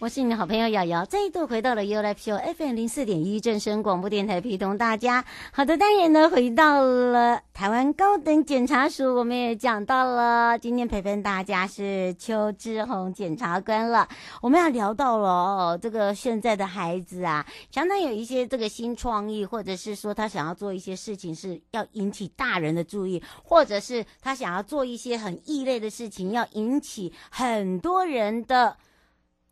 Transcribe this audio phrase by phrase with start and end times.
[0.00, 5.24] 我是你的好朋友瑶瑶，再度回到了 U Life Show FM 零四点一正声广播电台，陪同大家。
[5.50, 14.08] 好的，当然呢，回到了台湾高等检察署，我们也讲到了，今天陪伴大家是邱志宏检察官了。
[14.40, 28.76] 我们要聊到了哦，这个现在的孩子啊，常常有一些这个新创意，或者是说他想要做一些事情是要引起大人的注意，或者是他想要做一些很异类的事情，要引起很多人的。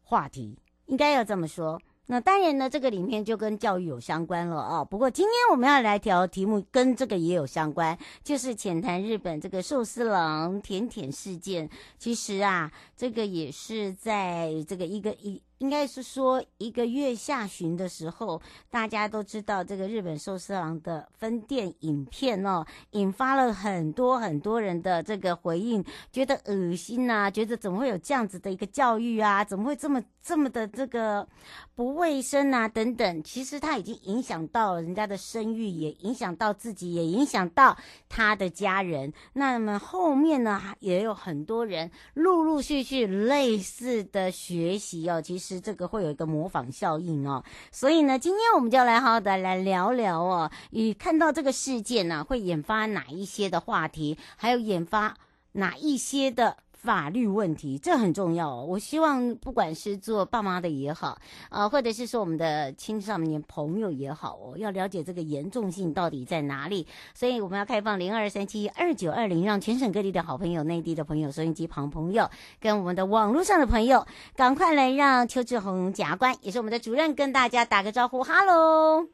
[0.09, 0.57] 话题
[0.87, 4.87] 应该要这么说，那当然呢，这个里面就跟教育有相关了、哦。
[4.89, 11.69] 不过今天我们要来调题目跟这个也有相关，就是浅谈日本这个寿司郎舔舔事件。
[11.99, 15.43] 其实啊，这个也是在这个一个一。
[15.59, 29.43] 应该是说一个月下旬的时候，大家都知道这个日本寿司郎的分店影片哦，引发了很多很多人的这个回应，觉得恶心呐，觉得怎么会有这样子的一个教育啊？
[29.43, 31.27] 怎么会这么这么的这个
[31.75, 32.69] 不卫生啊？
[32.69, 37.75] 等等，其实他已经影响到人家的声誉，也影响到自己，也影响到
[38.11, 39.11] 他的家人。
[39.33, 45.46] 那么后面呢，也有很多人陆陆续续类似的学习哦，其实。
[45.47, 55.15] 是这个会有一个模仿效应哦，所以呢，今天我们就来好好的来聊聊哦，与看到这个事件呢，会引发哪一些的话题，还有引发
[55.53, 56.57] 哪一些的。
[56.87, 58.65] 法律问题，这很重要哦。
[58.65, 61.19] 我希望不管是做爸妈的也好，
[61.51, 66.87] 啊，或者是说我们的青少年朋友也好哦，要了解这个严重性到底在哪里。
[67.13, 72.31] 所以我们要开放零二三七二九二零，让全省各地的好朋友、内地的朋友、收音机旁朋友
[72.61, 74.07] 跟我们的网络上的朋友，
[74.37, 79.09] 赶快来让邱志宏检察官，也是我们的主任，跟大家打个招呼，哈喽。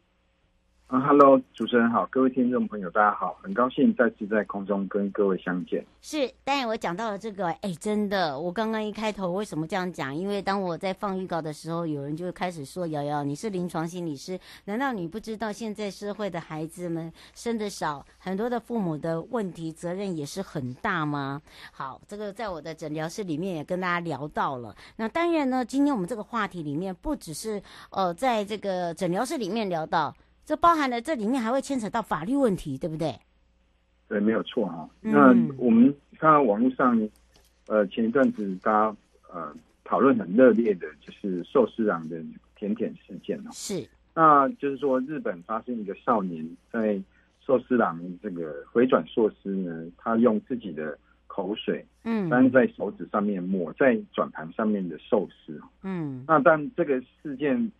[0.93, 5.83] 啊哈喽，主持人好，各位听众朋友，大家好，很高兴再次在空中跟各位相见。
[6.03, 10.15] 是，当然我讲到了这个，哎，真的，我刚刚一开头为什么这样讲？
[10.15, 21.41] 因为当我在放预告的时候，有人就开始说：“瑶瑶，你是临床心理师，难道你不知道现在社会的孩子们生得少，很多的父母的问题责任也是很大吗？”
[21.73, 24.77] 好，这个在我的诊疗室里面也跟大家聊到了。
[24.97, 30.15] 那当然呢，今天我们这个话题里面不只是呃，在这个诊疗室里面聊到。
[30.45, 33.15] 这包含了这里面还会牵扯到法律问题，对不对？
[34.09, 34.89] 对，没有错哈。
[35.03, 37.09] 嗯、那我们看到网络上，
[37.69, 38.97] 呃，前一段子大家
[39.33, 39.55] 呃
[39.85, 42.23] 讨论很热烈的，就是寿司郎的
[42.57, 43.51] 甜点事件哦。
[43.53, 43.89] 是。
[44.15, 47.01] 那就是说，日本发生一个少年在
[47.41, 55.59] 寿司郎这个回转寿司呢，他用自己的口水，嗯，粘在手指上面抹在转盘上面的寿司。
[55.83, 56.23] 嗯。
[56.29, 57.73] 那但这个事件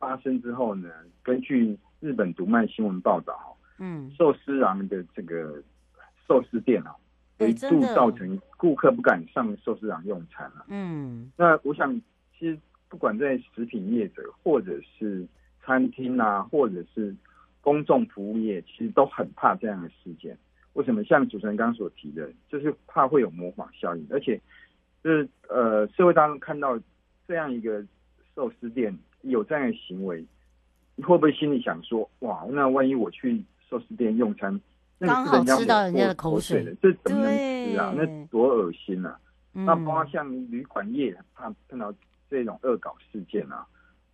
[0.00, 0.88] 发生之后呢，
[1.22, 5.62] 根据日本读卖新闻报道，嗯，寿司郎的这个
[6.26, 6.96] 寿司店啊，
[7.38, 10.64] 一度造成顾客不敢上寿司郎用餐了。
[10.68, 11.94] 嗯，那我想，
[12.38, 15.26] 其实不管在食品业者，或者是
[15.62, 17.14] 餐厅啊，或者是
[17.60, 20.36] 公众服务业，其实都很怕这样的事件。
[20.72, 21.04] 为什么？
[21.04, 24.40] 像主持人刚刚所提的，就是怕会有模仿效应，而且
[25.04, 26.80] 就是呃，社会大众看到
[27.28, 27.84] 这样一个
[28.34, 30.24] 寿司店有这样的行为。
[31.00, 34.60] 你会不会心里想说，哇，那万一我去寿司店用餐，
[34.98, 37.94] 刚好吃到人家的口水，这怎么能吃啊？
[37.96, 39.18] 那多恶心啊！
[39.54, 41.90] 嗯、那包括像旅馆业，怕碰到
[42.28, 43.66] 这种恶搞事件啊，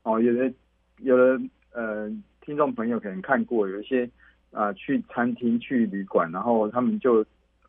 [0.05, 0.53] 哦，有的
[0.99, 1.41] 有的
[1.73, 2.09] 呃，
[2.41, 4.05] 听众朋友可能看过，有一些
[4.53, 7.21] 啊、呃，去餐厅去旅馆，然后他们就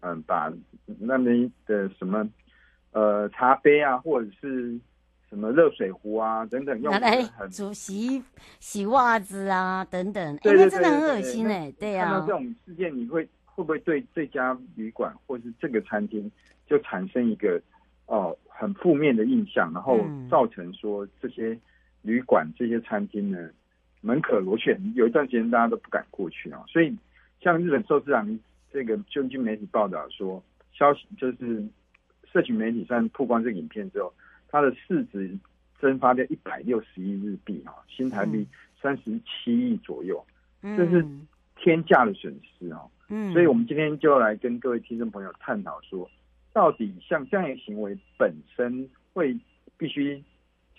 [0.02, 0.54] 嗯、呃，把
[1.00, 2.24] 那边的什么
[2.92, 4.80] 呃茶杯啊，或者是。
[5.38, 7.22] 什么热水壶啊，等等用，用来
[7.52, 8.24] 煮洗
[8.60, 12.06] 洗袜子啊，等等，哎，那真的很恶心哎，对呀。
[12.06, 16.30] 看到这种事件，你会会不会对这家旅馆或是这个餐厅
[16.66, 17.62] 就产生一个
[18.08, 21.56] 哦、呃、很负面的印象，然后造成说这些
[22.02, 23.38] 旅馆、这些餐厅呢
[24.02, 26.64] 门可罗雀，有一段时间大家都不敢过去啊。
[26.68, 26.98] 所以
[27.40, 28.28] 像日本寿司郎
[28.74, 30.44] 这个就据媒体报道说，
[30.74, 31.64] 消息就是
[32.34, 34.12] 社群媒体上曝光这个影片之后。
[34.50, 35.38] 它的市值
[35.80, 38.46] 蒸发掉一百六十亿日币啊，新台币
[38.82, 40.26] 三十七亿左右，
[40.62, 41.06] 嗯、这是
[41.56, 42.82] 天价的损失啊。
[43.10, 46.10] 嗯，所以我们今天就要来跟各位听众朋友探讨说，
[46.54, 49.38] 到底像这样的行为本身会
[49.78, 50.24] 必须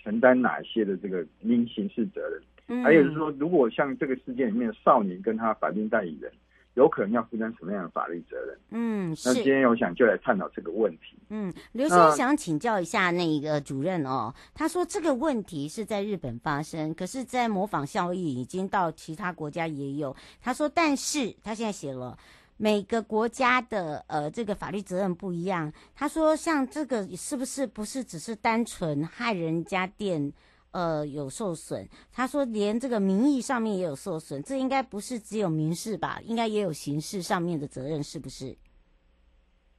[0.03, 2.41] 承担哪些的这个因刑事责任？
[2.67, 6.31] 嗯、还有就是说，如果像这个事件里面的少年跟他法定代理人。
[6.75, 8.57] 有可能要负担什么样的法律责任？
[8.69, 9.29] 嗯，是。
[9.29, 11.17] 那今天我想就来探讨这个问题。
[11.29, 20.15] 嗯，刘先想请教一下那个主任哦，他说这个问题是在日本发生，可是，在模仿效应已经到其他国家也有。
[20.41, 22.17] 他说，但是他现在写了，
[22.57, 25.71] 每个国家的呃这个法律责任不一样。
[25.95, 30.31] 他说像这个是不是不是只是单纯害人家店
[30.71, 31.87] 呃有受损？
[32.11, 36.19] 他说连这个名义上面也有受损，这应该不是只有民事吧？
[36.23, 38.55] 应该也有刑事上面的责任，是不是？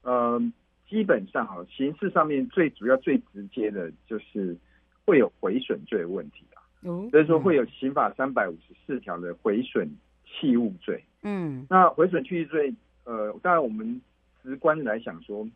[0.02, 0.40] 呃，
[0.88, 4.56] 基本上哈，刑事上面最主要、最直接的就是
[5.04, 6.62] 会有毁损罪的问题啊。
[6.82, 9.88] 嗯，所以说会有刑法三百五十四条的毁损
[10.24, 11.04] 器物罪。
[11.22, 14.00] 嗯，那毁损器物罪，呃，当然我们
[14.42, 15.46] 直观来想说，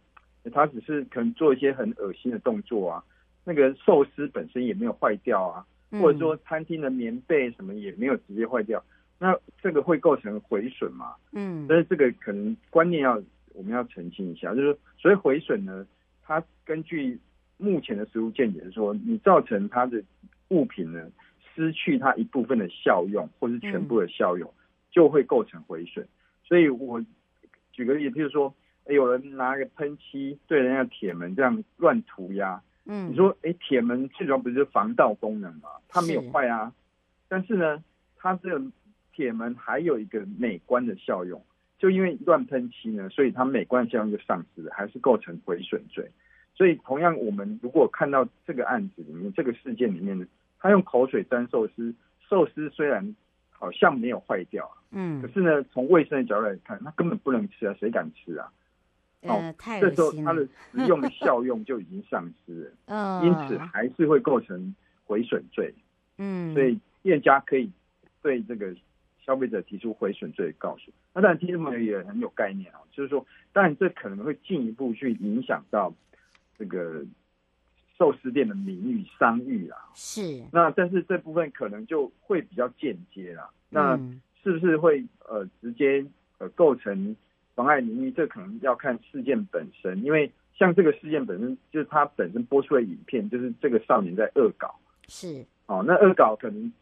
[0.53, 3.03] 他只是可能做一些很恶心的动作啊，
[3.45, 5.67] 那个寿司本身也没有坏掉啊，
[6.01, 8.83] 或者说餐厅的棉被什么也没有直接坏掉，
[9.19, 11.15] 那这个会构成毁损吗？
[11.33, 13.23] 嗯，但是这个可能观念要。
[13.57, 15.87] 我们要澄清一下，就是说所以毁损呢，
[16.25, 17.17] 它根据
[17.57, 20.03] 目前的实物见解是说，你造成它的
[20.49, 21.09] 物品呢
[21.55, 24.53] 失去它一部分的效用，或是全部的效用，
[24.91, 26.05] 就会构成毁损。
[26.43, 27.01] 所以我
[27.71, 28.53] 举个例子，譬如说，
[28.89, 35.71] 有人拿个喷漆对人家铁门这样乱涂鸦，嗯，你说，哎，铁门最主要不是防盗功能嘛？
[35.89, 36.73] 它没有坏啊，
[37.29, 37.83] 但是呢，
[38.17, 38.65] 它这个
[39.13, 41.43] 铁门还有一个美观的效用。
[41.77, 46.11] 就因为乱喷漆呢，所以它美观效用就丧失了，还是构成毁损罪。
[46.55, 50.25] 所以同样，我们如果看到这个案子里面，这个事件里面呢，
[50.59, 51.95] 他用口水沾寿司，
[52.29, 53.15] 寿司虽然
[53.51, 58.51] 好像没有坏掉，嗯，可是呢，从卫生的角度来看，那根本不能吃啊，谁敢吃啊？
[59.29, 64.75] 呃，太这时候它的食用的效用就已经丧失了， 嗯，因此还是会构成
[65.05, 65.75] 毁损罪。
[66.19, 67.71] 嗯，所以店家可以
[68.23, 68.75] 对这个。
[69.27, 75.91] 消费者提出毁损罪的告诉，那当然听众朋友也很有概念啊，就是说，当然这可能会进一步去影响到
[76.59, 77.03] 这个
[77.97, 79.79] 寿司店的名誉、商誉啊。
[79.95, 80.43] 是。
[80.53, 83.49] 那但是这部分可能就会比较间接啦。
[83.71, 83.97] 那
[84.43, 86.05] 是不是会呃直接
[86.37, 87.17] 呃构成
[87.55, 88.11] 妨碍名誉？
[88.11, 94.75] 这可能要看事件本身，因为像这个事件本身就是它本身播出的影片，就是这个少年在恶搞。
[95.09, 95.45] 是。
[95.67, 96.73] 哦，那恶搞可能。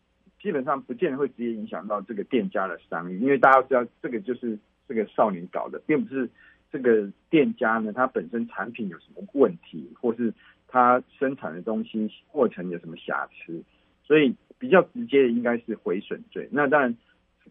[0.40, 4.58] 基本上不见得会直接影响到这个店家的商誉，因为大家知道这个就是
[4.88, 6.28] 这个少年搞的，并不是
[6.72, 10.34] 这个店家呢，它本身产品有什么问题，或是
[10.66, 13.62] 它生产的东西过程有什么瑕疵，
[14.04, 16.48] 所以比较直接的应该是毁损罪。
[16.50, 16.96] 那当然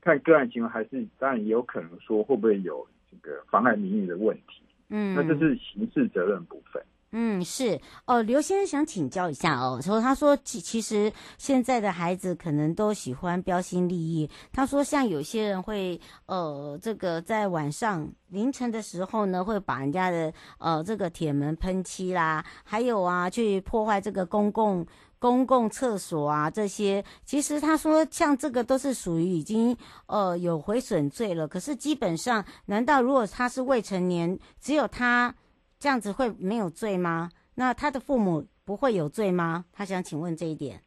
[0.02, 4.64] 看个案情况，还是当然也有可能说会不会有这个妨碍名誉的问题。
[4.90, 6.82] 嗯，那这是刑事责任部分。
[7.14, 14.30] 嗯，是哦，刘先生想请教一下哦，说他说其其实现在的孩子可能都喜欢标新立异。
[14.54, 24.86] 他说像有些人会呃，这个在晚上凌晨的时候呢，会把人家的呃这个铁门喷漆啦，还有啊去破坏这个公共
[25.22, 27.06] 公共厕所啊这些。
[27.24, 29.78] 其实他说像这个都是属于已经
[30.08, 31.48] 呃有毁损罪了。
[31.48, 35.34] 可是基本上，难道如果他是未成年，只有他？
[35.80, 37.32] 这样子会没有罪吗？
[37.56, 39.66] 那他的父母不会有罪吗？
[39.72, 40.80] 他想请问这一点。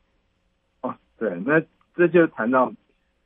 [0.83, 1.61] 哦，对，那
[1.97, 2.73] 这就谈到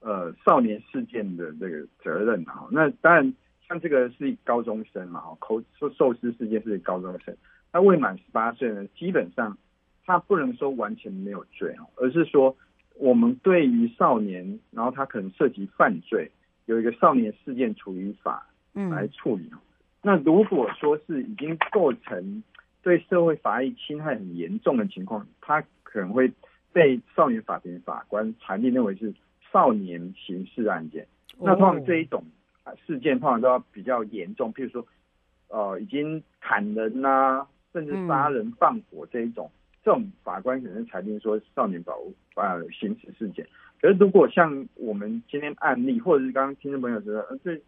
[0.01, 2.67] 呃少年事件的这个责任哈。
[2.71, 3.35] 那当然，
[3.69, 7.37] 像这个是高中生嘛，哈，口说寿司事件是高中生，
[7.71, 9.55] 他未满十八岁呢，基本上
[10.09, 12.57] 他不能说完全没有罪哈，而是说
[12.97, 16.31] 我们对于少年，然后他可能涉及犯罪，
[16.65, 19.45] 有一个少年事件处理法来处理。
[19.53, 19.59] 嗯
[20.01, 22.43] 那如果说是已经构成
[22.83, 26.33] 对社会法益侵害很严重的情况，他可能会
[26.73, 29.13] 被少年法庭法官裁定认为是
[29.53, 31.07] 少年刑事案件。
[31.41, 32.25] 那通常这一种
[32.87, 34.87] 事件通常都要比较严重，譬如说，
[35.49, 37.09] 呃，已经砍人呐、
[37.41, 39.51] 啊，甚至杀人放火这一种，
[39.89, 43.49] 这种法官可能裁定说少年保护呃刑事事件。
[43.81, 47.59] 可是如果像我们今天案例，或者是刚刚听众朋友说，呃这。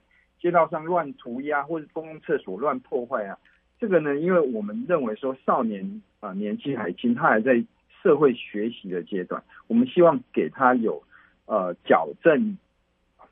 [0.42, 3.38] 街道上乱涂鸦，或者公共厕所乱破坏啊，
[3.78, 7.62] 这个呢，因为我们认为说少年啊年纪还轻，他还在
[8.02, 11.02] 社会学习的阶段，我们希望给他有
[11.44, 12.56] 呃矫正，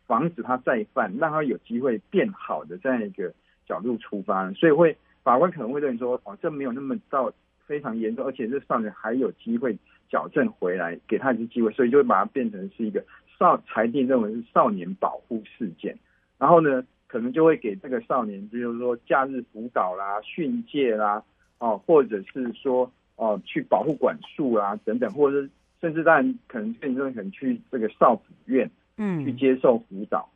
[0.07, 3.33] 防止他再犯，让他有机会变好的这样一个
[3.67, 7.33] 角度出发，所以会法官可能会认为说，哦，这没有那么到
[7.69, 9.77] 非常严重，而且这少年还有机会
[10.09, 13.05] 矫正回来，给他一次机会，所以就会把它变成是一个
[13.39, 15.97] 少裁定认为是少年保护事件，
[16.39, 21.23] 然后呢，可能就会给这个少年，比如说假日辅导啦、训诫啦，
[21.59, 30.29] 哦，或者是说哦去保护管束啦等等，或者是甚至当然可能更重可能去这个少辅院，嗯，去接受辅导。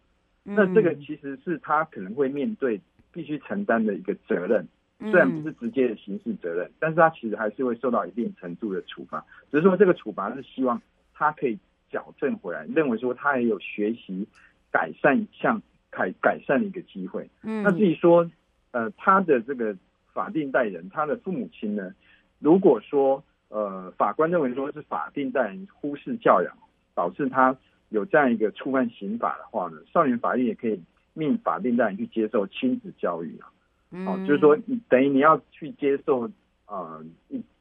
[0.45, 2.81] 嗯、那这个其实是他可能会面对
[3.13, 4.67] 必须承担的一个责任，
[5.11, 9.25] 虽然不是直接的刑事责任，但是他其实还是会受到一定程度的处罚。
[9.51, 10.81] 只是说这个处罚是希望
[11.13, 11.59] 他可以
[11.91, 14.27] 矫正回来，认为说他也有学习
[14.71, 15.63] 改善向。
[15.95, 17.29] 改改善的一个机会。
[17.43, 18.27] 嗯，那至于说，
[18.71, 19.77] 呃，他的这个
[20.15, 21.95] 法定代理人，他的父母亲呢，
[22.39, 26.57] 如果说呃法官认为说是法定代理人忽视教养，
[26.95, 27.55] 导致他
[27.91, 30.83] 有这样一个触犯刑法的话呢，少年法院也可以
[31.13, 33.53] 命法定代理人去接受亲子教育啊。
[34.07, 36.31] 哦，就是说你等于你要去接受
[36.67, 37.05] 呃、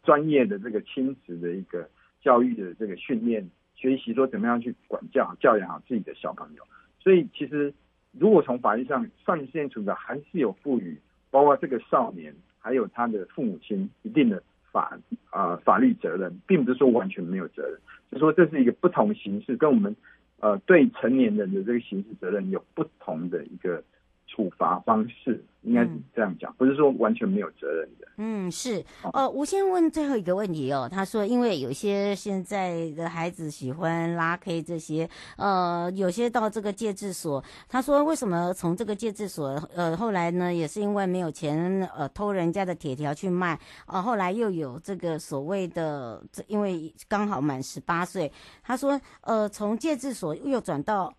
[0.03, 1.89] 专业的这个亲子的一个
[2.21, 3.45] 教育的这个训练，
[3.75, 6.63] 学习说怎么样去管教教养好自己的小朋友。
[6.97, 7.73] 所以其实
[8.17, 10.97] 如果从法律上，少年事件处罚还是有赋予，
[11.29, 14.97] 包括这个少年还有他的父母亲一定的法
[15.29, 17.77] 啊、呃、法律责任，并不是说完全没有责任，
[18.11, 19.93] 就是说这是一个不同形式，跟我们
[20.39, 23.83] 呃对成年人的这个刑事责任有不同的一个。
[24.31, 28.07] 处罚方式应该是这样讲，嗯，不是说完全没有责任的。
[28.17, 28.83] 嗯，是。
[29.13, 30.87] 呃，我先问最后一个问题哦。
[30.89, 48.31] 他说，因为有些现在的孩子喜欢拉 K 这些，呃，有些到这个戒治所，他说为什么从这个戒治所，呃，后来呢也是因为没有钱，呃，偷人家的铁条去卖，呃，后来又有这个所谓的，因为刚好满十八岁，
[48.63, 51.13] 他说，呃，从戒治所又转到。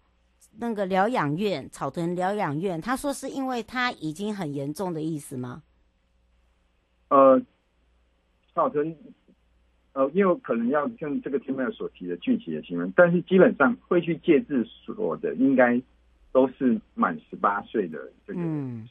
[0.58, 5.62] 那个疗养院，草屯疗养院，他说是因为他已经很严重的意思吗？
[7.08, 7.40] 呃，
[8.54, 8.94] 草屯，
[9.92, 15.80] 呃，因为可能要像这个听众所提的具体的新闻，但是基本上会去戒治所的，应该
[16.32, 18.40] 都是满十八岁的这个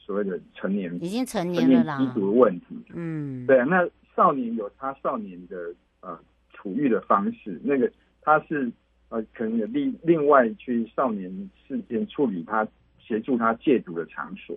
[0.04, 1.98] 所谓的成年，已经成年了啦。
[1.98, 6.18] 吸毒问题，嗯，对啊，那少年有他少年的呃
[6.52, 7.90] 处遇的方式，那个
[8.20, 8.70] 他是。
[9.12, 11.30] 呃，可能有另另外去少年
[11.68, 12.66] 事件处理他
[12.98, 14.56] 协助他戒毒的场所，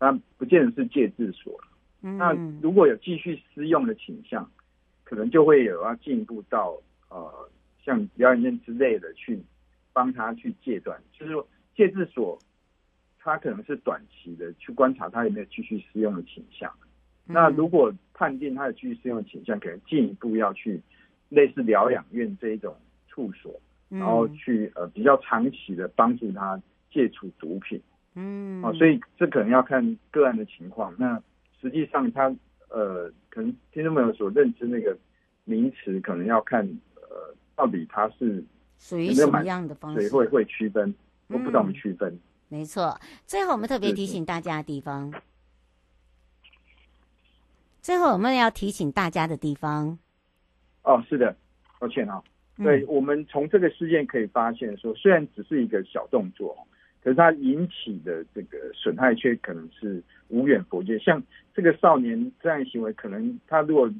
[0.00, 1.56] 那不见得是戒治所。
[2.02, 2.18] 嗯。
[2.18, 4.50] 那如果有继续私用的倾向，
[5.04, 6.76] 可能就会有要进一步到
[7.10, 7.48] 呃
[7.84, 9.40] 像疗养院之类的去
[9.92, 11.00] 帮他去戒断。
[11.12, 12.36] 就是说戒治所，
[13.20, 16.68] 他可能是短期的去观察他有没有继续私用的倾向。
[17.24, 20.82] 那如果判定他有继续私用的倾向，可能进一步要去
[21.28, 22.74] 类似疗养院这一种
[23.06, 23.60] 处所。
[23.98, 27.80] 然后去呃比较长期的帮助他戒除毒品，
[28.14, 30.94] 嗯，啊，所以这可能要看个案的情况。
[30.98, 31.22] 那
[31.60, 32.34] 实际上他
[32.68, 34.96] 呃，可能听众朋友所认知那个
[35.44, 38.42] 名词，可能要看呃，到底他是
[38.78, 40.94] 属于什么样的方式，会会区分，
[41.28, 42.18] 我不懂区分。
[42.48, 45.12] 没错，最后我们特别提醒大家的地方，
[47.82, 49.98] 最后我们要提醒大家的地方。
[50.82, 51.36] 哦，是的，
[51.78, 52.22] 抱歉啊。
[52.58, 56.54] 对，我们从这个事件可以发现说，虽然只是一个小动作，
[57.02, 60.98] 可是它引起的这个损害却可能是无远弗届。
[60.98, 61.20] 像
[61.54, 63.90] 这个少年这样行为，可能他如果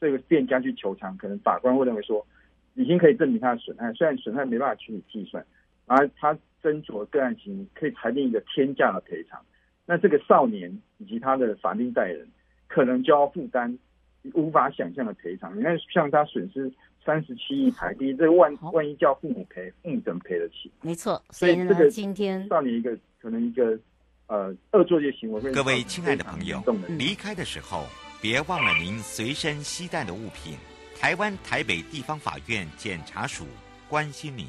[0.00, 2.26] 这个店家去求偿，可能法官会认为说，
[2.74, 5.44] 已经可以证明他的损害，虽然损害没办法去计算，
[5.86, 9.38] 而他斟酌个案情可以裁定一个天价的赔偿。
[9.84, 12.26] 那这个少年以及他的法定代理人，
[12.68, 13.78] 可能就要负担
[14.32, 15.56] 无法想象的赔偿。
[15.56, 16.72] 你看，像他损失。
[17.04, 20.70] 三十七亿台币，这万万一叫父母赔，父母怎么赔得起？
[20.80, 23.78] 没错，所以这个今天少年一个可能一个
[24.26, 25.52] 呃恶作剧行为。
[25.52, 27.86] 各位亲爱的朋友，离开的时候
[28.20, 30.56] 别忘了您随身携带的物品。
[30.98, 33.44] 台湾台北地方法院检察署
[33.88, 34.46] 关心您。